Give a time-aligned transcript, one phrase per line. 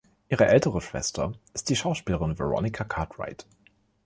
[0.29, 3.45] Ihre ältere Schwester ist die Schauspielerin Veronica Cartwright.